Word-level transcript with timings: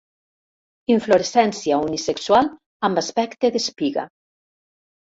Inflorescència 0.93 1.79
unisexual 1.89 2.51
amb 2.91 3.05
aspecte 3.05 3.57
d'espiga. 3.59 4.11